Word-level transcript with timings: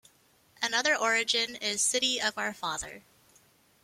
Another 0.63 0.95
origin 0.95 1.57
is 1.57 1.79
"City 1.79 2.19
of 2.19 2.35
our 2.35 2.55
father". 2.55 3.03